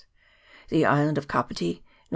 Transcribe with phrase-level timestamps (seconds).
[0.69, 1.85] the island of Kapiti, N.N.